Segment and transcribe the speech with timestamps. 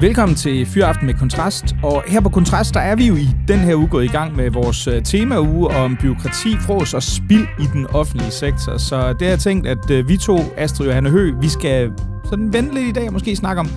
[0.00, 1.64] Velkommen til Fyraften med Kontrast.
[1.82, 4.36] Og her på Kontrast, der er vi jo i den her uge gået i gang
[4.36, 8.76] med vores øh, temauge om byråkrati, frås og spild i den offentlige sektor.
[8.76, 11.92] Så det har jeg tænkt, at øh, vi to, Astrid og Johanne Hø, vi skal
[12.24, 13.68] sådan vente lidt i dag og måske snakke om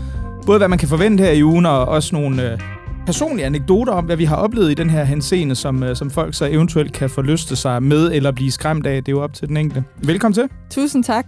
[0.46, 2.60] både, hvad man kan forvente her i ugen, og også nogle øh,
[3.06, 6.46] personlige anekdoter om, hvad vi har oplevet i den her henseende, som, som folk så
[6.46, 9.04] eventuelt kan forlyste sig med eller blive skræmt af.
[9.04, 9.84] Det er jo op til den enkelte.
[9.98, 10.50] Velkommen til.
[10.70, 11.26] Tusind tak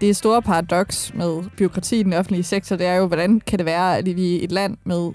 [0.00, 3.66] det store paradoks med byråkrati i den offentlige sektor, det er jo, hvordan kan det
[3.66, 5.12] være, at vi i et land med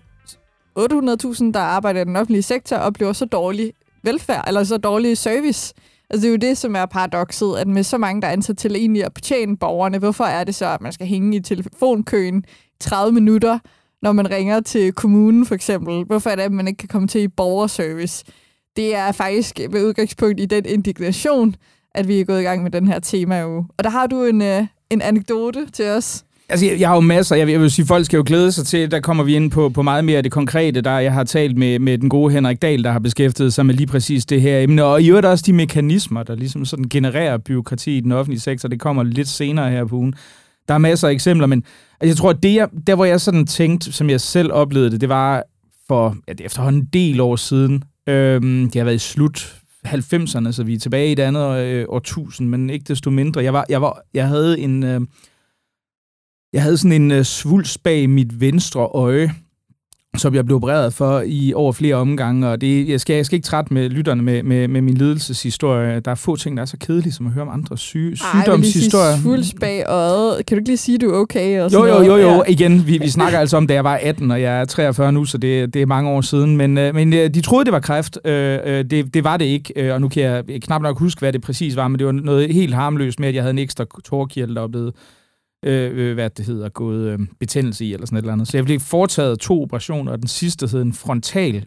[0.80, 3.74] 800.000, der arbejder i den offentlige sektor, oplever så dårlig
[4.04, 5.74] velfærd, eller så dårlig service.
[6.10, 8.58] Altså det er jo det, som er paradokset, at med så mange, der er ansat
[8.58, 12.46] til egentlig at betjene borgerne, hvorfor er det så, at man skal hænge i telefonkøen
[12.80, 13.60] 30 minutter,
[14.02, 16.04] når man ringer til kommunen for eksempel?
[16.04, 18.26] Hvorfor er det, at man ikke kan komme til i borgerservice?
[18.76, 21.56] Det er faktisk med udgangspunkt i den indignation,
[21.96, 23.66] at vi er gået i gang med den her tema uge.
[23.78, 26.24] Og der har du en, øh, en anekdote til os.
[26.50, 27.36] Altså, jeg, jeg har jo masser.
[27.36, 29.70] Jeg, jeg vil sige, folk skal jo glæde sig til, der kommer vi ind på,
[29.70, 32.62] på meget mere af det konkrete, der jeg har talt med, med den gode Henrik
[32.62, 34.84] Dahl, der har beskæftiget sig med lige præcis det her emne.
[34.84, 38.70] Og i øvrigt også de mekanismer, der ligesom sådan genererer byråkrati i den offentlige sektor.
[38.70, 40.14] Det kommer lidt senere her på ugen.
[40.68, 41.64] Der er masser af eksempler, men
[42.02, 44.92] altså, jeg tror, at det, jeg, der hvor jeg sådan tænkte, som jeg selv oplevede
[44.92, 45.44] det, det var
[45.88, 47.84] for ja, det er efterhånden en del år siden.
[48.10, 51.86] Øhm, det har været i slut 90'erne, så vi er tilbage i det andet øh,
[51.90, 53.44] årtusind, men ikke desto mindre.
[53.44, 54.84] Jeg, var, jeg, var, jeg havde en...
[54.84, 55.02] Øh,
[56.54, 59.32] jeg havde sådan en øh, svulst bag mit venstre øje,
[60.18, 63.36] som jeg blev opereret for i over flere omgange, og det, jeg, skal, jeg skal
[63.36, 66.00] ikke trætte med lytterne med, med, med min lidelseshistorie.
[66.00, 69.06] Der er få ting, der er så kedelige, som at høre om andre syge, sygdomshistorier.
[69.26, 70.46] Ej, jeg bag øjet.
[70.46, 71.62] Kan du ikke lige sige, at du er okay?
[71.62, 72.30] Og jo, jo, jo, jo.
[72.30, 72.42] Ja.
[72.48, 75.26] Igen, vi, vi snakker altså om, da jeg var 18, og jeg er 43 nu,
[75.26, 76.58] så det, det er mange år siden.
[76.58, 78.20] Men, øh, men øh, de troede, det var kræft.
[78.26, 78.34] Øh,
[78.90, 81.76] det, det var det ikke, og nu kan jeg knap nok huske, hvad det præcis
[81.76, 84.62] var, men det var noget helt harmløst med, at jeg havde en ekstra tårkirtel, der
[84.62, 84.94] var blevet
[85.64, 88.48] Øh, øh, hvad det hedder, gået øh, betændelse i, eller sådan et eller andet.
[88.48, 91.66] Så jeg blev foretaget to operationer, og den sidste hed en frontal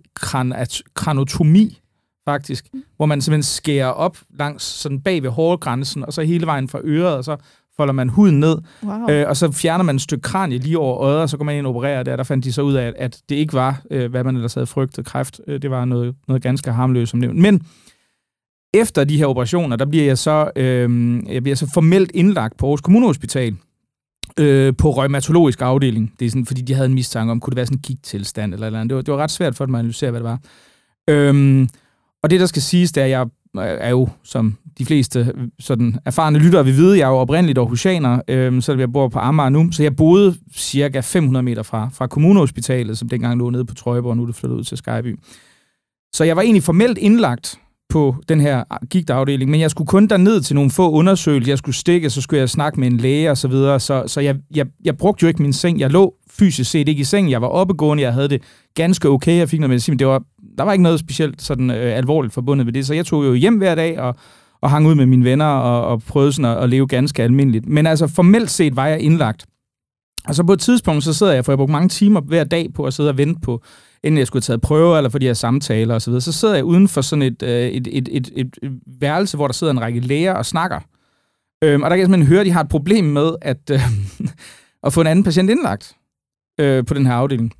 [0.95, 1.81] kranotomi,
[2.25, 2.83] faktisk, mm.
[2.97, 6.81] hvor man simpelthen skærer op langs sådan bag ved hårgrænsen, og så hele vejen fra
[6.84, 7.37] øret, og så
[7.77, 9.11] folder man huden ned, wow.
[9.11, 11.57] øh, og så fjerner man et stykke kranie lige over øret, og så går man
[11.57, 12.17] ind og opererer der.
[12.17, 14.67] Der fandt de så ud af, at, det ikke var, øh, hvad man ellers havde
[14.67, 15.41] frygtet, kræft.
[15.47, 17.39] Øh, det var noget, noget ganske harmløst som nævnt.
[17.39, 17.63] Men
[18.75, 22.67] efter de her operationer, der bliver jeg så, øh, jeg bliver så formelt indlagt på
[22.67, 23.57] Aarhus Kommunehospital,
[24.41, 26.12] øh, på rheumatologisk afdeling.
[26.20, 28.54] Det er sådan, fordi de havde en mistanke om, kunne det være sådan en gigttilstand
[28.54, 28.91] eller eller andet.
[28.91, 30.38] Det var, det var ret svært for dem at analysere, hvad det var.
[31.08, 31.69] Øhm,
[32.22, 33.26] og det, der skal siges, det er, at jeg
[33.58, 38.20] er jo, som de fleste sådan erfarne lyttere vil vide, jeg er jo oprindeligt aarhusianer,
[38.28, 42.06] øhm, så jeg bor på Amager nu, så jeg boede cirka 500 meter fra, fra
[42.06, 45.18] kommunehospitalet, som dengang lå nede på Trøjborg, og nu er det flyttet ud til Skyby.
[46.12, 47.58] Så jeg var egentlig formelt indlagt
[47.88, 51.76] på den her gigtafdeling, men jeg skulle kun ned til nogle få undersøgelser, jeg skulle
[51.76, 54.66] stikke, så skulle jeg snakke med en læge og så videre, så, så jeg, jeg,
[54.84, 55.80] jeg brugte jo ikke min seng.
[55.80, 58.42] Jeg lå fysisk set ikke i sengen, jeg var oppegående, jeg havde det
[58.74, 60.22] ganske okay, jeg fik noget medicin, men det var,
[60.58, 63.34] der var ikke noget specielt sådan øh, alvorligt forbundet med det, så jeg tog jo
[63.34, 64.16] hjem hver dag og,
[64.60, 67.66] og hang ud med mine venner og, og prøvede sådan at, at leve ganske almindeligt.
[67.68, 69.47] Men altså formelt set var jeg indlagt.
[70.28, 72.68] Og så på et tidspunkt, så sidder jeg, for jeg brugte mange timer hver dag
[72.74, 73.62] på at sidde og vente på
[74.06, 76.33] inden jeg skulle have taget prøver, eller for de her samtaler osv., så, videre, så
[76.33, 79.53] sidder jeg uden for sådan et, øh, et, et, et, et, et værelse, hvor der
[79.53, 80.81] sidder en række læger og snakker.
[81.65, 83.81] Øhm, og der kan jeg simpelthen høre, at de har et problem med at, øh,
[84.87, 85.97] at få en anden patient indlagt
[86.61, 87.53] øh, på den her afdeling.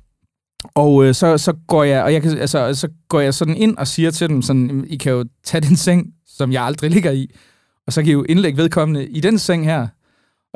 [0.75, 3.77] Og øh, så, så går jeg, og jeg kan, altså, så går jeg sådan ind
[3.77, 7.11] og siger til dem, sådan, I kan jo tage den seng, som jeg aldrig ligger
[7.11, 7.31] i,
[7.87, 9.87] og så kan I jo indlægge vedkommende i den seng her,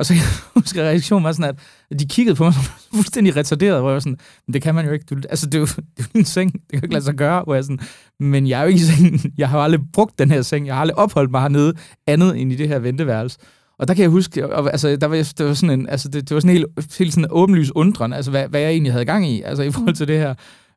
[0.02, 0.14] og så
[0.56, 1.56] husker reaktionen var sådan,
[1.92, 2.64] at de kiggede på mig som
[2.96, 4.18] fuldstændig retarderet, hvor jeg var sådan,
[4.48, 5.06] men det kan man jo ikke.
[5.10, 5.66] Du, altså, det er jo,
[5.98, 7.44] det er jo en seng, det kan jo ikke lade sig gøre.
[7.44, 7.80] Hvor jeg sådan,
[8.20, 9.34] men jeg er jo ikke i sengen.
[9.38, 10.68] Jeg har jo aldrig brugt den her seng.
[10.68, 11.74] Jeg har aldrig opholdt mig hernede
[12.08, 13.38] andet end i det her venteværelse.
[13.80, 16.30] Og der kan jeg huske, og, altså, der var, det var sådan en, altså, det,
[16.30, 19.06] det var sådan en helt, helt sådan åbenlys undren, altså, hvad, hvad jeg egentlig havde
[19.06, 20.34] gang i, altså, i forhold til det her.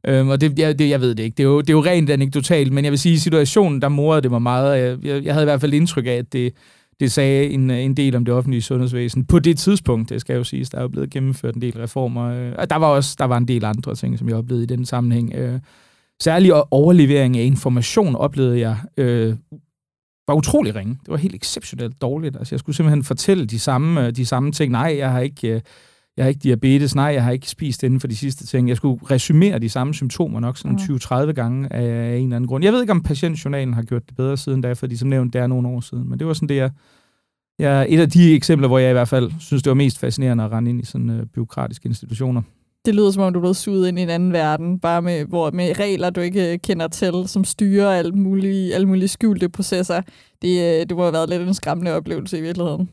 [0.06, 1.34] Øhm, og det, jeg, det, jeg ved det ikke.
[1.36, 3.88] Det er, jo, det er jo rent anekdotalt, men jeg vil sige, i situationen, der
[3.88, 4.78] morede det mig meget.
[4.78, 6.52] Jeg, jeg, jeg havde i hvert fald indtryk af, at det,
[7.00, 9.26] det sagde en, øh, en del om det offentlige sundhedsvæsen.
[9.26, 12.24] På det tidspunkt, det skal jo siges, der er jo blevet gennemført en del reformer.
[12.24, 14.66] Øh, og der var også der var en del andre ting, som jeg oplevede i
[14.66, 15.34] den sammenhæng.
[15.34, 15.60] Øh.
[16.22, 19.36] Særlig overlevering af information oplevede jeg øh,
[20.28, 20.98] var utrolig ringe.
[21.00, 22.36] Det var helt exceptionelt dårligt.
[22.36, 24.72] Altså, jeg skulle simpelthen fortælle de samme, de samme ting.
[24.72, 25.62] Nej, jeg har ikke
[26.16, 28.68] jeg har ikke diabetes, nej, jeg har ikke spist inden for de sidste ting.
[28.68, 31.26] Jeg skulle resumere de samme symptomer nok sådan ja.
[31.26, 32.64] 20-30 gange af en eller anden grund.
[32.64, 35.40] Jeg ved ikke, om patientjournalen har gjort det bedre siden da, fordi som nævnt, det
[35.40, 36.10] er nogle år siden.
[36.10, 36.70] Men det var sådan det, jeg
[37.58, 40.44] Ja, et af de eksempler, hvor jeg i hvert fald synes, det var mest fascinerende
[40.44, 42.42] at rende ind i sådan øh, byråkratiske institutioner.
[42.84, 45.24] Det lyder som om, du er blevet suget ind i en anden verden, bare med,
[45.24, 49.48] hvor, med regler, du ikke øh, kender til, som styrer alle mulige, alle mulige skjulte
[49.48, 50.02] processer.
[50.42, 52.88] Det, øh, det må have været lidt en skræmmende oplevelse i virkeligheden.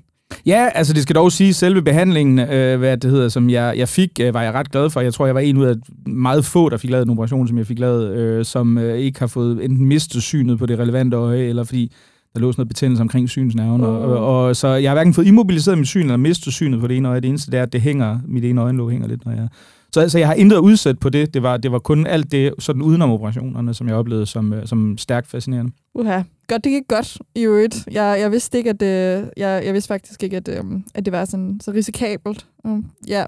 [0.45, 3.89] Ja, altså det skal dog sige, selve behandlingen, øh, hvad det hedder, som jeg, jeg
[3.89, 5.01] fik, øh, var jeg ret glad for.
[5.01, 5.75] Jeg tror, jeg var en ud af
[6.06, 9.19] meget få, der fik lavet en operation, som jeg fik lavet, øh, som øh, ikke
[9.19, 11.92] har fået enten mistet synet på det relevante øje, eller fordi
[12.33, 13.81] der lå sådan noget betændelse omkring synsnerven.
[13.81, 16.88] Og, og, og, så jeg har hverken fået immobiliseret mit syn, eller mistet synet på
[16.88, 17.22] det ene øje.
[17.22, 19.48] Det eneste det er, at det hænger, mit ene øjenlåg hænger lidt, når jeg...
[19.94, 21.34] Så altså, jeg har intet udsat på det.
[21.34, 24.68] Det var, det var kun alt det, sådan udenom operationerne, som jeg oplevede som, øh,
[24.68, 25.72] som stærkt fascinerende.
[25.96, 26.22] Uha.
[26.48, 27.88] Godt, det gik godt i øvrigt.
[27.92, 31.14] Jeg, jeg vidste ikke, at det, jeg, jeg vidste faktisk ikke, at, um, at det
[31.14, 32.46] var sådan, så risikabelt.
[32.64, 33.26] Um, ja,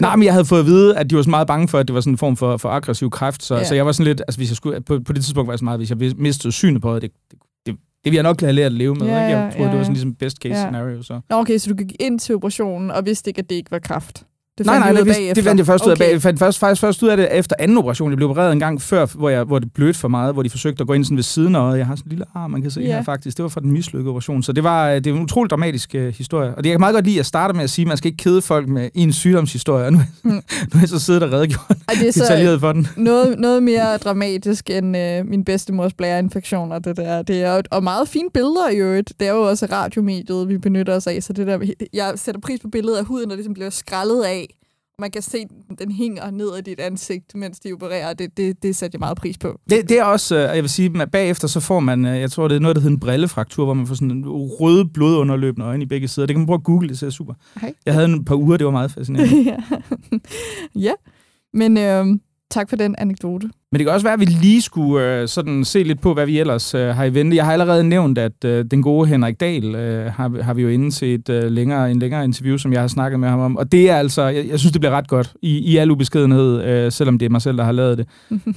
[0.00, 1.88] Nej, men jeg havde fået at vide, at de var så meget bange for, at
[1.88, 3.42] det var sådan en form for, for aggressiv kræft.
[3.42, 3.64] Så, Ja.
[3.64, 5.58] så jeg var sådan lidt, altså hvis jeg skulle, på, på det tidspunkt var jeg
[5.58, 8.52] så meget, hvis jeg mistede synet på det, det, det, det, ville jeg nok have
[8.52, 9.06] lært at leve med.
[9.06, 9.38] Ja, ikke?
[9.38, 10.64] Jeg troede, ja, det var sådan ligesom best case Ja.
[10.66, 11.02] scenario.
[11.02, 11.20] Så.
[11.30, 13.78] Nå, okay, så du gik ind til operationen og vidste ikke, at det ikke var
[13.78, 14.26] kraft?
[14.64, 15.94] Det Nej, nej, ud det, det fandt jeg først ud af.
[15.94, 16.04] Okay.
[16.04, 18.10] bag- Jeg fandt først, faktisk først ud af det efter anden operation.
[18.10, 20.50] Jeg blev opereret en gang før, hvor, jeg, hvor det blødte for meget, hvor de
[20.50, 21.78] forsøgte at gå ind sådan ved siden af øjet.
[21.78, 22.90] Jeg har sådan en lille arm, man kan se yeah.
[22.90, 23.36] her faktisk.
[23.36, 24.42] Det var fra den mislykkede operation.
[24.42, 26.54] Så det var, øh, det er en utrolig dramatisk uh, historie.
[26.54, 28.08] Og det jeg kan meget godt lide at starte med at sige, at man skal
[28.12, 29.84] ikke kede folk med en sygdomshistorie.
[29.86, 30.30] Og nu, Mm.
[30.30, 30.40] nu
[30.74, 32.88] er jeg så siddet og redegjort Ej, det er så for den.
[32.96, 37.22] noget, noget mere dramatisk end øh, min bedstemors blæreinfektioner, det der.
[37.22, 39.12] Det er, og meget fine billeder i øvrigt.
[39.20, 41.22] Det er jo også radiomediet, vi benytter os af.
[41.22, 41.58] Så det der,
[41.92, 44.51] jeg sætter pris på billedet af huden, der ligesom bliver skrællet af.
[45.02, 45.46] Man kan se,
[45.78, 48.14] den hænger ned af dit ansigt, mens de opererer.
[48.14, 49.60] Det, det, det sætter jeg meget pris på.
[49.70, 52.30] Det, det er også, øh, jeg vil sige, at bagefter så får man, øh, jeg
[52.30, 55.66] tror det er noget, der hedder en brillefraktur, hvor man får sådan en røde blodunderløbende
[55.66, 56.26] øjne i begge sider.
[56.26, 57.34] Det kan man prøve at google, det ser super.
[57.60, 57.74] Hej.
[57.86, 59.42] Jeg havde en par uger, det var meget fascinerende.
[59.42, 59.56] ja.
[60.74, 60.92] ja,
[61.52, 62.06] men øh,
[62.50, 63.50] tak for den anekdote.
[63.72, 66.26] Men det kan også være, at vi lige skulle øh, sådan se lidt på, hvad
[66.26, 67.36] vi ellers øh, har i vente.
[67.36, 70.68] Jeg har allerede nævnt, at øh, den gode Henrik Dahl øh, har, har vi jo
[70.68, 73.56] inde til et øh, længere, en længere interview, som jeg har snakket med ham om.
[73.56, 76.62] Og det er altså, jeg, jeg synes, det bliver ret godt i, i al ubeskedenhed,
[76.64, 78.06] øh, selvom det er mig selv, der har lavet det.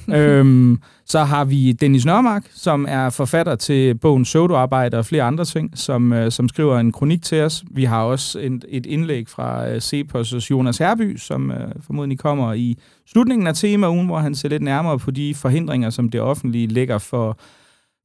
[0.18, 5.44] øhm, så har vi Dennis Nørmark, som er forfatter til bogen Pseudoarbejde og flere andre
[5.44, 7.64] ting, som, øh, som skriver en kronik til os.
[7.70, 12.52] Vi har også en, et indlæg fra øh, Cepos' Jonas Herby, som øh, formodentlig kommer
[12.52, 12.76] i
[13.06, 16.98] slutningen af temaugen, hvor han ser lidt nærmere på de forhindringer, som det offentlige lægger
[16.98, 17.38] for,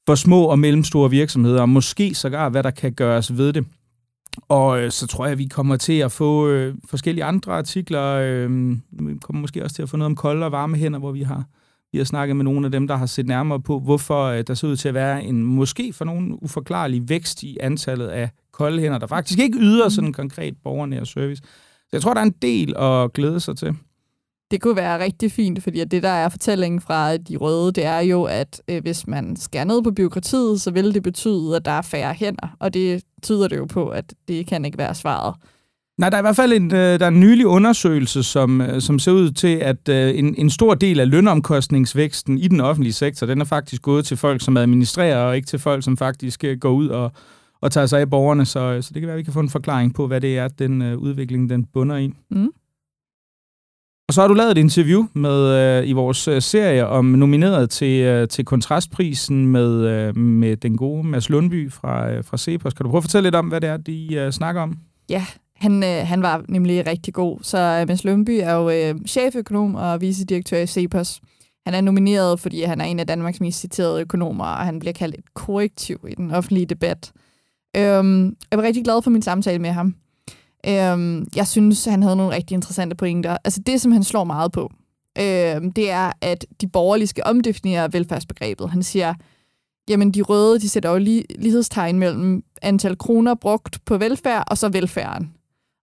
[0.05, 3.65] for små og mellemstore virksomheder, og måske sågar, hvad der kan gøres ved det.
[4.49, 8.03] Og øh, så tror jeg, at vi kommer til at få øh, forskellige andre artikler.
[8.03, 11.11] Øh, vi kommer måske også til at få noget om kolde og varme hænder, hvor
[11.11, 11.43] vi har,
[11.91, 14.53] vi har snakket med nogle af dem, der har set nærmere på, hvorfor øh, der
[14.53, 18.81] ser ud til at være en måske for nogen uforklarlig vækst i antallet af kolde
[18.81, 21.43] hænder, der faktisk ikke yder sådan en konkret borgernær service.
[21.79, 23.75] Så jeg tror, der er en del at glæde sig til.
[24.51, 27.85] Det kunne være rigtig fint, fordi at det, der er fortællingen fra de røde, det
[27.85, 31.65] er jo, at øh, hvis man skærer ned på byråkratiet, så vil det betyde, at
[31.65, 32.55] der er færre hænder.
[32.59, 35.35] Og det tyder det jo på, at det kan ikke være svaret.
[35.97, 38.81] Nej, der er i hvert fald en, øh, der er en nylig undersøgelse, som, øh,
[38.81, 42.93] som ser ud til, at øh, en, en stor del af lønomkostningsvæksten i den offentlige
[42.93, 46.43] sektor, den er faktisk gået til folk, som administrerer, og ikke til folk, som faktisk
[46.59, 47.11] går ud og,
[47.61, 48.45] og tager sig af borgerne.
[48.45, 50.47] Så, så det kan være, at vi kan få en forklaring på, hvad det er,
[50.47, 52.11] den udvikling den bunder i.
[52.31, 52.49] Mm.
[54.11, 57.69] Og så har du lavet et interview med øh, i vores øh, serie om nomineret
[57.69, 62.73] til, øh, til kontrastprisen med, øh, med den gode Mads Lundby fra, øh, fra Cepos.
[62.73, 64.77] Kan du prøve at fortælle lidt om, hvad det er, de øh, snakker om?
[65.09, 65.25] Ja,
[65.55, 67.39] han, øh, han var nemlig rigtig god.
[67.41, 71.21] Så øh, Mads Lundby er jo øh, cheføkonom og vicedirektør i Cepos.
[71.65, 74.93] Han er nomineret, fordi han er en af Danmarks mest citerede økonomer, og han bliver
[74.93, 77.11] kaldt et korrektiv i den offentlige debat.
[77.77, 79.95] Øhm, jeg var rigtig glad for min samtale med ham.
[80.67, 83.37] Øhm, jeg synes, han havde nogle rigtig interessante pointer.
[83.43, 84.71] Altså det, som han slår meget på,
[85.17, 88.69] øhm, det er, at de borgerlige skal omdefinere velfærdsbegrebet.
[88.69, 89.13] Han siger,
[89.89, 94.57] jamen de røde, de sætter jo li- lighedstegn mellem antal kroner brugt på velfærd og
[94.57, 95.31] så velfærden.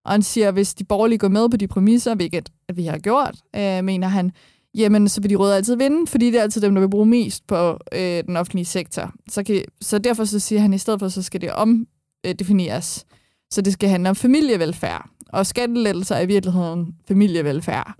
[0.05, 3.35] Og han siger, hvis de borgerlige går med på de præmisser, hvilket vi har gjort,
[3.55, 4.31] øh, mener han,
[4.75, 7.05] jamen så vil de røde altid vinde, fordi det er altid dem, der vil bruge
[7.05, 9.13] mest på øh, den offentlige sektor.
[9.29, 13.05] Så, kan, så derfor så siger han, at i stedet for, så skal det omdefineres.
[13.11, 13.18] Øh,
[13.51, 15.09] så det skal handle om familievelfærd.
[15.29, 17.93] Og skattelettelser er i virkeligheden familievelfærd.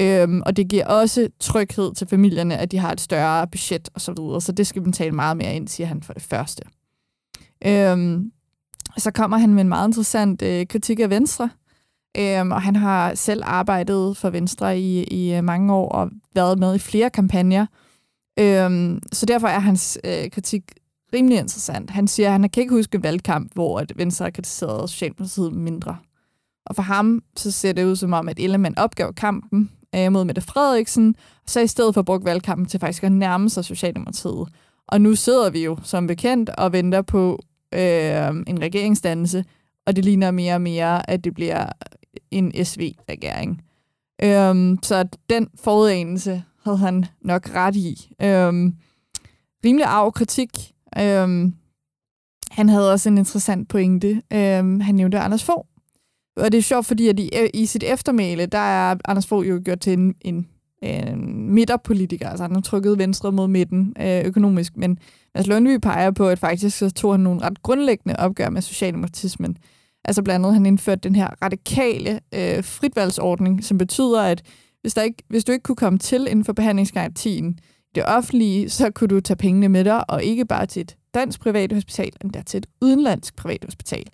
[0.00, 4.00] Øhm, og det giver også tryghed til familierne, at de har et større budget og
[4.00, 4.40] så videre.
[4.40, 6.62] Så det skal man tale meget mere ind, siger han for det første.
[7.66, 8.32] Øhm,
[8.96, 11.50] så kommer han med en meget interessant øh, kritik af Venstre.
[12.16, 16.58] Øhm, og han har selv arbejdet for Venstre i, i øh, mange år og været
[16.58, 17.66] med i flere kampagner.
[18.38, 20.62] Øhm, så derfor er hans øh, kritik
[21.14, 21.90] rimelig interessant.
[21.90, 25.52] Han siger, at han kan ikke huske en valgkamp, hvor at Venstre har kritiseret Socialdemokratiet
[25.52, 25.96] mindre.
[26.66, 30.24] Og for ham, så ser det ud som om, at Ellemann opgav kampen øh, mod
[30.24, 34.48] Mette Frederiksen, og så i stedet for brugt valgkampen til faktisk at nærme sig Socialdemokratiet.
[34.88, 37.42] Og nu sidder vi jo som bekendt og venter på
[37.74, 39.44] øh, en regeringsdannelse,
[39.86, 41.66] og det ligner mere og mere, at det bliver
[42.30, 43.62] en SV-regering.
[44.22, 48.12] Øhm, så den forudanelse havde han nok ret i.
[48.22, 48.74] Øhm,
[49.64, 50.72] rimelig arv kritik.
[50.98, 51.54] Øhm,
[52.50, 54.22] han havde også en interessant pointe.
[54.32, 55.66] Øhm, han nævnte Anders Fogh.
[56.36, 59.60] Og det er sjovt, fordi at i, i sit eftermæle, der er Anders Fogh jo
[59.64, 60.46] gjort til en, en,
[60.82, 62.28] en midterpolitiker.
[62.28, 64.76] Altså han har trykket venstre mod midten øh, økonomisk.
[64.76, 64.98] Men
[65.34, 69.56] Mads Lundby peger på, at faktisk så tog han nogle ret grundlæggende opgør med socialdemokratismen.
[70.04, 74.42] Altså blandt andet, han indførte den her radikale øh, fritvalgsordning, som betyder, at
[74.80, 77.58] hvis, der ikke, hvis du ikke kunne komme til inden for behandlingsgarantien
[77.98, 81.40] det offentlige, så kunne du tage pengene med dig, og ikke bare til et dansk
[81.40, 84.04] privathospital, men der til et udenlandsk privathospital.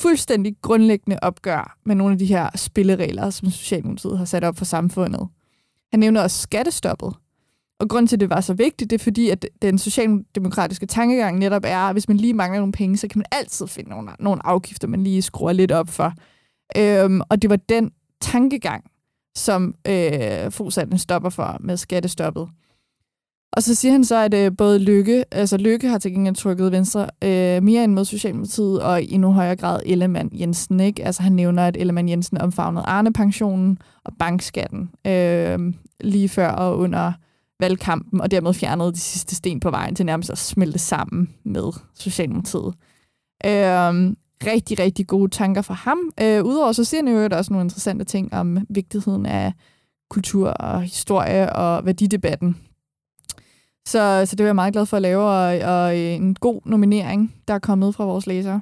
[0.00, 4.64] Fuldstændig grundlæggende opgør med nogle af de her spilleregler, som Socialdemokratiet har sat op for
[4.64, 5.28] samfundet.
[5.90, 7.14] Han nævner også skattestoppet.
[7.80, 11.38] Og grund til, at det var så vigtigt, det er fordi, at den socialdemokratiske tankegang
[11.38, 14.10] netop er, at hvis man lige mangler nogle penge, så kan man altid finde nogle,
[14.18, 16.12] nogle afgifter, man lige skruer lidt op for.
[16.76, 18.84] Øhm, og det var den tankegang,
[19.36, 22.48] som øh, Fosanden stopper for med skattestoppet.
[23.52, 26.72] Og så siger han så, at øh, både Lykke, altså Lykke har til gengæld trykket
[26.72, 30.80] Venstre øh, mere end mod Socialdemokratiet, og i endnu højere grad Ellemann Jensen.
[30.80, 31.04] Ikke?
[31.04, 35.58] Altså han nævner, at Ellemann Jensen omfavnede Arne-pensionen og bankskatten øh,
[36.00, 37.12] lige før og under
[37.60, 41.72] valgkampen, og dermed fjernede de sidste sten på vejen til nærmest at smelte sammen med
[41.94, 42.74] Socialdemokratiet.
[43.46, 44.14] Øh,
[44.46, 45.98] rigtig, rigtig gode tanker fra ham.
[46.20, 49.52] Øh, Udover så siger han jo også nogle interessante ting om vigtigheden af
[50.10, 52.56] kultur og historie og værdidebatten.
[53.88, 57.34] Så, så det er jeg meget glad for at lave, og, og en god nominering,
[57.48, 58.60] der er kommet fra vores læsere.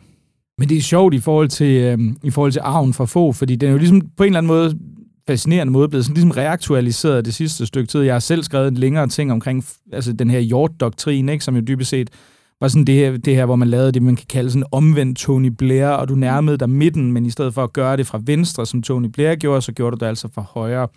[0.59, 3.57] Men det er sjovt i forhold til, øh, i forhold til arven fra få, fordi
[3.57, 4.79] den er jo ligesom på en eller anden måde
[5.29, 8.01] fascinerende måde blevet sådan ligesom reaktualiseret det sidste stykke tid.
[8.01, 11.61] Jeg har selv skrevet en længere ting omkring altså den her Hjort-doktrin, ikke, som jo
[11.61, 12.11] dybest set
[12.61, 15.19] var sådan det her, det her, hvor man lavede det, man kan kalde sådan omvendt
[15.19, 18.21] Tony Blair, og du nærmede dig midten, men i stedet for at gøre det fra
[18.25, 20.89] venstre, som Tony Blair gjorde, så gjorde du det altså fra højre.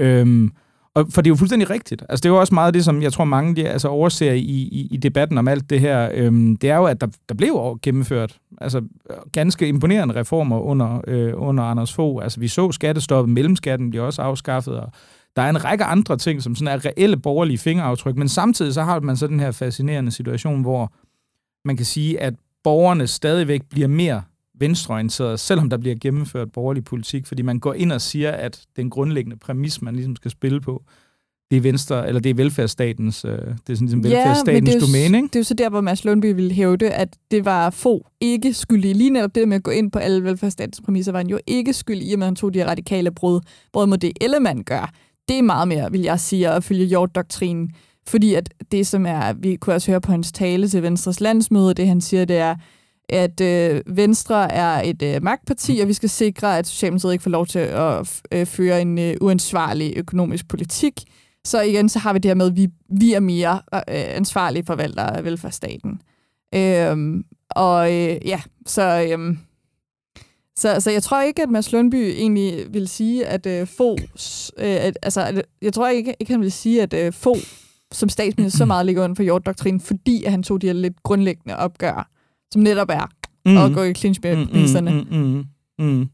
[0.00, 0.50] Øhm,
[0.94, 2.02] og for det er jo fuldstændig rigtigt.
[2.08, 4.38] Altså, det er jo også meget det, som jeg tror mange de, altså, overser i,
[4.40, 6.10] i, i debatten om alt det her.
[6.14, 8.82] Øhm, det er jo, at der, der blev gennemført altså,
[9.32, 12.22] ganske imponerende reformer under, øh, under Anders Fogh.
[12.22, 14.92] Altså, vi så skattestoppet, mellemskatten blev også afskaffet, og
[15.36, 18.82] der er en række andre ting, som sådan er reelle borgerlige fingeraftryk, men samtidig så
[18.82, 20.92] har man så den her fascinerende situation, hvor
[21.64, 24.22] man kan sige, at borgerne stadigvæk bliver mere
[24.60, 28.90] venstreorienteret, selvom der bliver gennemført borgerlig politik, fordi man går ind og siger, at den
[28.90, 30.82] grundlæggende præmis, man ligesom skal spille på,
[31.50, 34.82] det er venstre, eller det er velfærdsstatens, øh, det er sådan ligesom ja, velfærdsstatens det
[34.82, 35.26] domæne, ikke?
[35.26, 38.54] det er jo så der, hvor Mads Lundby ville hævde, at det var få ikke
[38.54, 38.94] skyldige.
[38.94, 41.72] Lige netop det med at gå ind på alle velfærdsstatens præmisser, var han jo ikke
[41.72, 43.40] skyldig i, at man tog de radikale brud,
[43.72, 44.92] brud mod det Ellemann gør.
[45.28, 47.70] Det er meget mere, vil jeg sige, at følge Hjort-doktrinen.
[48.06, 51.74] Fordi at det, som er, vi kunne også høre på hans tale til Venstres landsmøde,
[51.74, 52.54] det han siger, det er,
[53.12, 57.30] at øh, Venstre er et øh, magtparti, og vi skal sikre, at Socialdemokratiet ikke får
[57.30, 61.00] lov til at øh, føre en øh, uansvarlig økonomisk politik.
[61.44, 64.66] Så igen, så har vi det her med, at vi, vi er mere øh, ansvarlige
[64.66, 66.00] forvaltere af velfærdsstaten.
[66.54, 69.36] Øhm, og øh, ja, så, øh,
[70.56, 73.92] så, så jeg tror ikke, at Mads Lundby egentlig vil sige, at øh, få,
[74.58, 77.36] øh, at, altså, at, jeg tror ikke, ikke, han vil sige, at øh, få
[77.92, 81.02] som statsminister så meget ligger under for jorddoktrinen, fordi at han tog de her lidt
[81.02, 82.10] grundlæggende opgør
[82.52, 83.08] som netop er
[83.46, 83.56] mm.
[83.56, 84.90] at gå i clinch med mm, priserne.
[85.10, 85.44] Mm, mm,
[85.78, 86.08] mm, mm.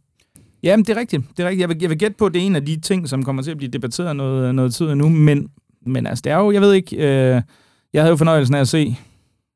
[0.62, 1.22] Jamen, det er rigtigt.
[1.36, 1.60] Det er rigtigt.
[1.60, 3.42] Jeg vil, jeg vil gætte på, at det er en af de ting, som kommer
[3.42, 5.48] til at blive debatteret noget, noget tid nu, men,
[5.86, 7.42] men altså, det er jo, jeg ved ikke, øh,
[7.92, 8.96] jeg havde jo fornøjelsen af at se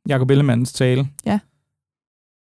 [0.08, 1.08] Jacob Ellemanns tale.
[1.26, 1.38] Ja.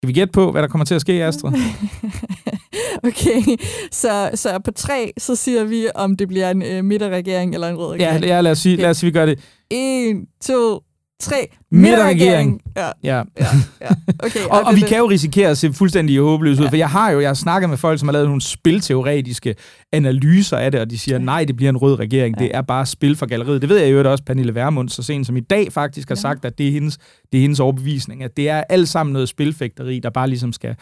[0.02, 1.52] Kan vi gætte på, hvad der kommer til at ske, Astrid?
[3.08, 3.42] okay,
[3.90, 7.76] så, så på tre, så siger vi, om det bliver en øh, midterregering eller en
[7.76, 8.24] rød regering.
[8.24, 8.82] Ja, ja lad, os sige, okay.
[8.82, 9.38] lad os sige, vi gør det.
[9.70, 10.80] En, to,
[11.20, 11.48] tre.
[11.70, 12.60] Midterregering.
[12.76, 12.90] Ja.
[13.04, 13.22] ja.
[13.40, 13.46] ja.
[13.80, 13.88] ja.
[14.18, 16.70] Okay, og, og vi kan jo risikere at se fuldstændig håbløse ud, ja.
[16.70, 19.54] for jeg har jo jeg har snakket med folk, som har lavet nogle spilteoretiske
[19.92, 22.34] analyser af det, og de siger, nej, det bliver en rød regering.
[22.38, 22.44] Ja.
[22.44, 23.62] Det er bare spil for galleriet.
[23.62, 26.20] Det ved jeg jo også, Pernille Vermund, så sent som i dag faktisk har ja.
[26.20, 26.98] sagt, at det er, hendes,
[27.32, 30.76] det er hendes overbevisning, at det er alt sammen noget spilfægteri, der bare ligesom skal,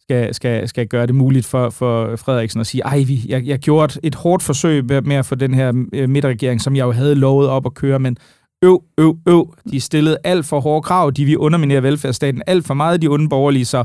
[0.00, 3.58] skal, skal, skal gøre det muligt for, for Frederiksen at sige, ej, vi, jeg, jeg
[3.58, 7.14] gjorde et hårdt forsøg med at få den her øh, midterregering, som jeg jo havde
[7.14, 8.16] lovet op at køre, men
[8.64, 9.54] øv, øv, øv.
[9.70, 11.10] De stillede alt for hårde krav.
[11.10, 13.02] De vil underminere velfærdsstaten alt for meget.
[13.02, 13.84] De onde borgerlige, så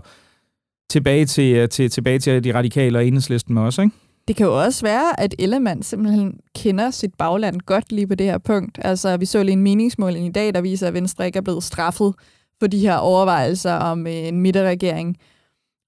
[0.89, 3.91] tilbage til, øh, til, tilbage til de radikale og enhedslisten med os, ikke?
[4.27, 8.25] Det kan jo også være, at Ellemann simpelthen kender sit bagland godt lige på det
[8.25, 8.79] her punkt.
[8.81, 11.63] Altså, vi så lige en meningsmåling i dag, der viser, at Venstre ikke er blevet
[11.63, 12.13] straffet
[12.59, 15.17] for de her overvejelser om øh, en midterregering.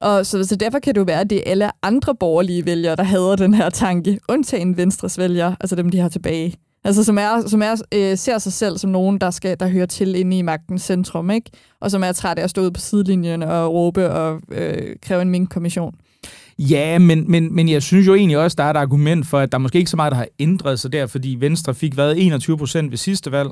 [0.01, 2.95] Og så, så derfor kan det jo være, at det er alle andre borgerlige vælgere,
[2.95, 6.55] der hader den her tanke, undtagen Venstres vælgere, altså dem, de har tilbage.
[6.85, 9.85] Altså som, er, som er, øh, ser sig selv som nogen, der, skal, der hører
[9.85, 11.51] til inde i magtens centrum, ikke?
[11.79, 15.21] og som er træt af at stå ude på sidelinjen og råbe og øh, kræve
[15.21, 15.95] en mink-kommission.
[16.59, 19.51] Ja, men, men, men jeg synes jo egentlig også, der er et argument for, at
[19.51, 22.57] der måske ikke så meget, der har ændret sig der, fordi Venstre fik været 21
[22.57, 23.49] procent ved sidste valg.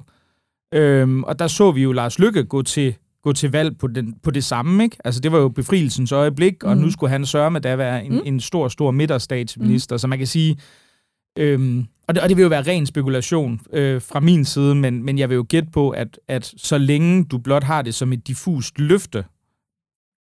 [0.73, 4.15] Øhm, og der så vi jo Lars Lykke gå til, gå til valg på, den,
[4.23, 4.83] på det samme.
[4.83, 4.97] Ikke?
[5.05, 6.83] Altså, det var jo befrielsens øjeblik, og mm.
[6.83, 8.21] nu skulle han sørge med at være en, mm.
[8.25, 9.95] en stor, stor midterstatsminister.
[9.95, 9.99] Mm.
[9.99, 10.57] Så man kan sige,
[11.39, 15.03] øhm, og, det, og det vil jo være ren spekulation øh, fra min side, men,
[15.03, 18.13] men jeg vil jo gætte på, at, at så længe du blot har det som
[18.13, 19.25] et diffust løfte,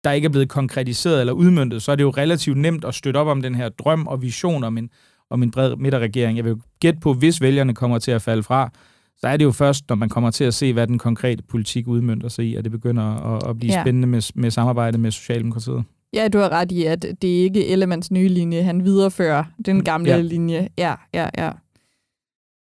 [0.04, 3.18] der ikke er blevet konkretiseret eller udmyndtet, så er det jo relativt nemt at støtte
[3.18, 4.90] op om den her drøm og vision om en,
[5.30, 6.36] om en bred midterregering.
[6.36, 8.70] Jeg vil jo gætte på, hvis vælgerne kommer til at falde fra,
[9.16, 11.88] så er det jo først, når man kommer til at se, hvad den konkrete politik
[11.88, 13.82] udmyndter sig i, at det begynder at, at blive ja.
[13.82, 15.84] spændende med, med samarbejdet med Socialdemokratiet.
[16.12, 18.62] Ja, du har ret i, at det er ikke Elements nye linje.
[18.62, 20.20] Han viderefører den gamle ja.
[20.20, 20.68] linje.
[20.78, 21.50] Ja, ja, ja.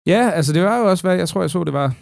[0.10, 1.94] Ja, altså det var jo også, hvad jeg tror, jeg så, det var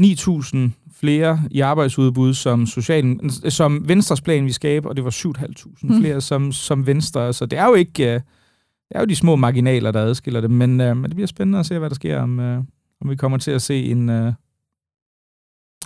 [0.00, 0.58] 9.000
[1.00, 6.00] flere i arbejdsudbud, som, social, som Venstres plan vi skabe, og det var 7.500 mm.
[6.00, 7.32] flere som, som Venstre.
[7.32, 8.14] Så det er jo ikke...
[8.14, 8.20] Øh,
[8.88, 11.58] det er jo de små marginaler, der adskiller det, men, uh, men det bliver spændende
[11.58, 12.56] at se, hvad der sker, om, uh,
[13.00, 14.32] om vi kommer til at se en, uh,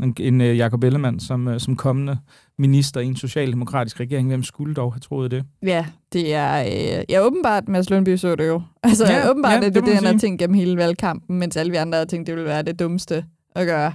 [0.03, 2.19] en, en uh, Jacob Ellemann som, uh, som kommende
[2.59, 4.29] minister i en socialdemokratisk regering.
[4.29, 5.45] Hvem skulle dog have troet det?
[5.63, 8.63] Ja, det er øh, ja, åbenbart, Mads Lundby så det jo.
[8.83, 11.71] Altså ja, åbenbart ja, det, det, det han har tænkt gennem hele valgkampen, mens alle
[11.71, 13.25] vi andre har tænkt, det ville være det dummeste
[13.55, 13.93] at gøre.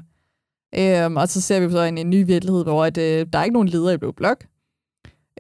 [0.78, 3.44] Øhm, og så ser vi så en, en ny virkelighed, hvor at, øh, der er
[3.44, 4.46] ikke nogen leder i Blå Blok.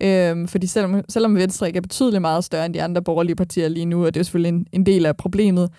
[0.02, 3.68] Øhm, fordi selvom, selvom Venstre ikke er betydeligt meget større end de andre borgerlige partier
[3.68, 5.70] lige nu, og det er selvfølgelig en, en del af problemet,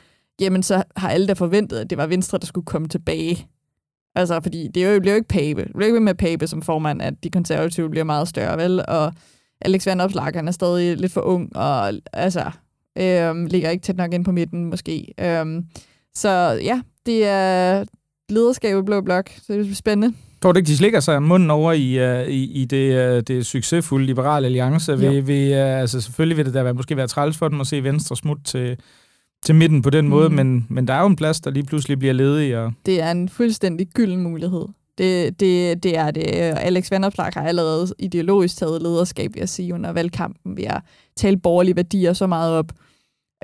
[0.40, 3.48] jamen så har alle da forventet, at det var Venstre, der skulle komme tilbage.
[4.14, 5.64] Altså, fordi det jo, bliver jo ikke Pape.
[5.64, 8.84] Det bliver ikke med Pape som formand, at de konservative bliver meget større, vel?
[8.88, 9.12] Og
[9.60, 12.50] Alex Van Opslag, han er stadig lidt for ung, og altså,
[12.98, 15.14] øhm, ligger ikke tæt nok ind på midten, måske.
[15.20, 15.64] Øhm,
[16.14, 16.28] så
[16.62, 17.84] ja, det er,
[18.28, 20.16] lederskab i Blå Blok, så det er spændende.
[20.42, 23.46] Tror du ikke, de slikker sig munden over i, uh, i, i det, uh, det
[23.46, 24.98] succesfulde liberale alliance?
[24.98, 27.66] Vil, vil, uh, altså selvfølgelig vil det da være, måske være træls for dem at
[27.66, 28.76] se Venstre smut til,
[29.44, 30.10] til midten på den mm.
[30.10, 32.58] måde, men, men der er jo en plads, der lige pludselig bliver ledig.
[32.58, 32.72] Og...
[32.86, 34.64] Det er en fuldstændig gylden mulighed.
[34.98, 36.22] Det, det, det er det.
[36.26, 40.80] Alex Vanderplag har allerede ideologisk taget lederskab, vil jeg sige, under valgkampen ved at
[41.16, 42.72] tale borgerlige værdier så meget op.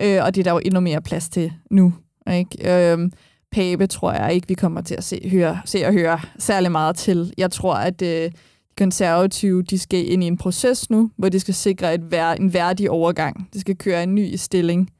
[0.03, 1.92] Øh, og det er der jo endnu mere plads til nu.
[2.33, 2.92] Ikke?
[2.92, 3.11] Øh,
[3.53, 6.96] Pape tror jeg ikke, vi kommer til at se, høre, se og høre særlig meget
[6.96, 7.33] til.
[7.38, 8.31] Jeg tror, at øh, de
[8.79, 12.55] konservative de skal ind i en proces nu, hvor de skal sikre et vær, en
[12.55, 13.49] værdig overgang.
[13.55, 14.90] De skal køre en ny stilling.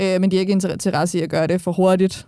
[0.00, 2.26] Øh, men de har ikke interesse i at gøre det for hurtigt.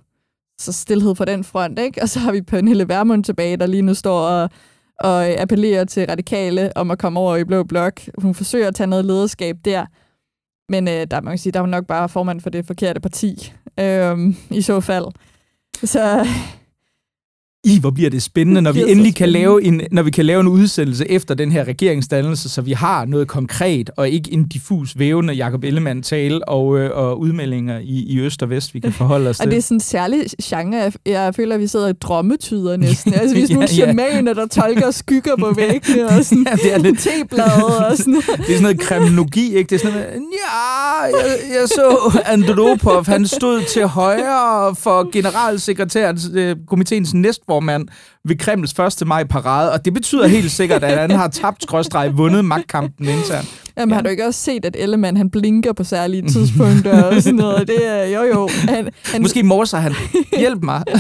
[0.61, 2.03] Så stillhed på den front, ikke?
[2.03, 4.51] Og så har vi Pernille Vermund tilbage, der lige nu står og,
[5.01, 8.01] og appellerer til radikale om at komme over i Blå Blok.
[8.19, 9.87] Hun forsøger at tage noget lederskab der.
[10.69, 13.01] Men øh, der, man kan sige, der er hun nok bare formand for det forkerte
[13.01, 14.19] parti, øh,
[14.51, 15.05] i så fald.
[15.85, 16.27] Så
[17.65, 20.41] i, hvor bliver det spændende, når vi endelig kan lave en, når vi kan lave
[20.41, 24.99] en udsættelse efter den her regeringsdannelse, så vi har noget konkret, og ikke en diffus
[24.99, 28.93] vævende Jacob Ellemann tale og, øh, og udmeldinger i, i øst og vest, vi kan
[28.93, 29.47] forholde os til.
[29.47, 33.15] Og det er sådan en særlig genre, jeg, føler, at vi sidder i drømmetyder næsten.
[33.15, 33.93] Altså, vi er sådan nogle ja, ja.
[33.93, 36.99] shamaner, der tolker skygger på væggene, og sådan ja, det er lidt...
[36.99, 39.69] teblade og sådan Det er sådan noget kriminologi, ikke?
[39.69, 46.19] Det er sådan noget, ja, jeg, jeg så Andropov, han stod til højre for generalsekretæren,
[46.35, 47.89] øh, komiteens næst næstformand
[48.25, 49.07] ved Kremls 1.
[49.07, 53.49] maj parade, og det betyder helt sikkert, at han har tabt skråstreg vundet magtkampen internt.
[53.79, 53.95] Jamen ja.
[53.95, 57.69] har du ikke også set, at Ellemann han blinker på særlige tidspunkter og sådan noget?
[57.69, 58.49] Det er jo jo.
[58.69, 59.23] Han, han...
[59.23, 59.95] Måske morser han.
[60.39, 60.83] Hjælp mig.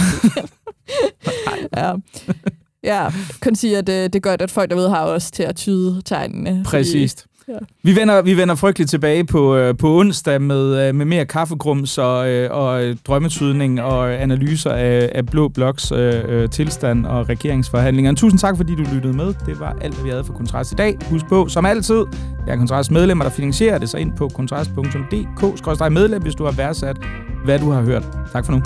[1.76, 1.92] ja.
[2.84, 3.08] Ja,
[3.42, 6.62] kan sige, at det, det gør, at folk derude har også til at tyde tegnene.
[6.64, 7.12] Præcis.
[7.12, 7.52] Fordi Ja.
[7.82, 11.98] Vi, vender, vi vender frygteligt tilbage på, øh, på onsdag med, øh, med mere kaffegrums
[11.98, 17.06] og, øh, og øh, drømmetydning og øh, analyser af, af Blå Bloks øh, øh tilstand
[17.06, 18.14] og regeringsforhandlinger.
[18.14, 19.34] Tusind tak, fordi du lyttede med.
[19.46, 20.98] Det var alt, hvad vi havde for Kontrast i dag.
[21.10, 22.04] Husk på, som altid,
[22.46, 26.96] jeg er Kontrast medlemmer, der finansierer det, så ind på kontrast.dk-medlem, hvis du har værdsat,
[27.44, 28.04] hvad du har hørt.
[28.32, 28.62] Tak for nu.